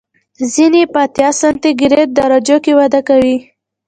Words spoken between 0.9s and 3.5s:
په اتیا سانتي ګراد درجو کې وده کوي.